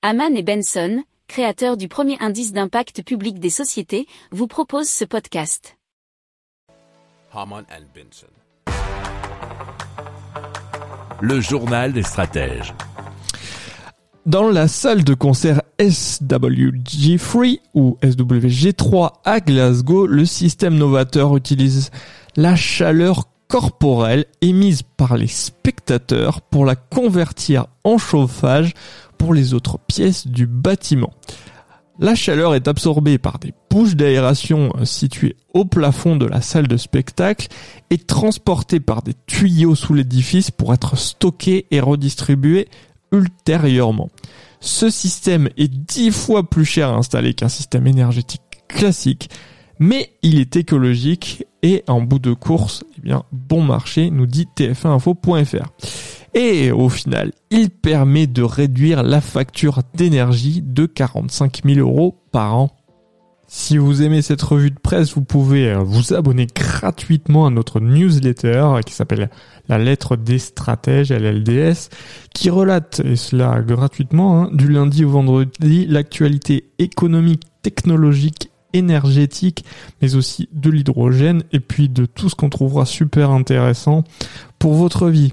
Haman 0.00 0.36
et 0.36 0.44
Benson, 0.44 1.02
créateurs 1.26 1.76
du 1.76 1.88
premier 1.88 2.16
indice 2.20 2.52
d'impact 2.52 3.02
public 3.02 3.40
des 3.40 3.50
sociétés, 3.50 4.06
vous 4.30 4.46
proposent 4.46 4.88
ce 4.88 5.04
podcast. 5.04 5.76
Haman 7.32 7.64
and 7.68 7.82
Benson. 7.92 8.28
Le 11.20 11.40
journal 11.40 11.92
des 11.92 12.04
stratèges. 12.04 12.72
Dans 14.24 14.48
la 14.48 14.68
salle 14.68 15.02
de 15.02 15.14
concert 15.14 15.62
SWG3 15.80 17.58
ou 17.74 17.98
SWG3 18.00 19.14
à 19.24 19.40
Glasgow, 19.40 20.06
le 20.06 20.24
système 20.24 20.76
novateur 20.76 21.36
utilise 21.36 21.90
la 22.36 22.54
chaleur 22.54 23.24
corporelle 23.48 24.26
émise 24.42 24.82
par 24.82 25.16
les 25.16 25.26
spectateurs 25.26 26.40
pour 26.42 26.64
la 26.66 26.76
convertir 26.76 27.66
en 27.82 27.98
chauffage 27.98 28.74
pour 29.18 29.34
les 29.34 29.54
autres 29.54 29.78
pièces 29.78 30.26
du 30.26 30.46
bâtiment. 30.46 31.12
La 32.00 32.14
chaleur 32.14 32.54
est 32.54 32.68
absorbée 32.68 33.18
par 33.18 33.40
des 33.40 33.52
bouches 33.70 33.96
d'aération 33.96 34.72
situées 34.84 35.34
au 35.52 35.64
plafond 35.64 36.14
de 36.14 36.26
la 36.26 36.40
salle 36.40 36.68
de 36.68 36.76
spectacle 36.76 37.48
et 37.90 37.98
transportée 37.98 38.78
par 38.78 39.02
des 39.02 39.14
tuyaux 39.26 39.74
sous 39.74 39.94
l'édifice 39.94 40.52
pour 40.52 40.72
être 40.72 40.96
stockée 40.96 41.66
et 41.72 41.80
redistribuée 41.80 42.68
ultérieurement. 43.10 44.10
Ce 44.60 44.90
système 44.90 45.48
est 45.56 45.68
dix 45.68 46.12
fois 46.12 46.48
plus 46.48 46.64
cher 46.64 46.90
à 46.90 46.96
installer 46.96 47.34
qu'un 47.34 47.48
système 47.48 47.88
énergétique 47.88 48.42
classique, 48.68 49.30
mais 49.80 50.12
il 50.22 50.38
est 50.38 50.54
écologique 50.54 51.46
et 51.62 51.82
en 51.88 52.00
bout 52.00 52.20
de 52.20 52.32
course, 52.32 52.84
eh 53.04 53.12
bon 53.32 53.62
marché, 53.62 54.10
nous 54.10 54.26
dit 54.26 54.46
tf1info.fr. 54.56 55.72
Et 56.40 56.70
au 56.70 56.88
final, 56.88 57.32
il 57.50 57.68
permet 57.68 58.28
de 58.28 58.44
réduire 58.44 59.02
la 59.02 59.20
facture 59.20 59.80
d'énergie 59.94 60.62
de 60.62 60.86
45 60.86 61.62
000 61.64 61.80
euros 61.80 62.22
par 62.30 62.54
an. 62.56 62.70
Si 63.48 63.76
vous 63.76 64.02
aimez 64.02 64.22
cette 64.22 64.42
revue 64.42 64.70
de 64.70 64.78
presse, 64.78 65.14
vous 65.14 65.24
pouvez 65.24 65.68
euh, 65.68 65.78
vous 65.78 66.14
abonner 66.14 66.46
gratuitement 66.46 67.46
à 67.46 67.50
notre 67.50 67.80
newsletter 67.80 68.76
qui 68.86 68.92
s'appelle 68.92 69.30
La 69.68 69.78
lettre 69.78 70.14
des 70.14 70.38
stratèges, 70.38 71.10
LLDS, 71.10 71.88
qui 72.32 72.50
relate, 72.50 73.00
et 73.00 73.16
cela 73.16 73.60
gratuitement, 73.60 74.44
hein, 74.44 74.50
du 74.52 74.68
lundi 74.68 75.04
au 75.04 75.10
vendredi, 75.10 75.86
l'actualité 75.88 76.70
économique, 76.78 77.42
technologique, 77.62 78.52
énergétique, 78.74 79.64
mais 80.00 80.14
aussi 80.14 80.48
de 80.52 80.70
l'hydrogène, 80.70 81.42
et 81.50 81.58
puis 81.58 81.88
de 81.88 82.06
tout 82.06 82.28
ce 82.28 82.36
qu'on 82.36 82.48
trouvera 82.48 82.84
super 82.84 83.30
intéressant 83.30 84.04
pour 84.60 84.74
votre 84.74 85.08
vie. 85.08 85.32